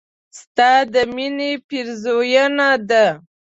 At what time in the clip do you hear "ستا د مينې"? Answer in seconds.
0.39-1.51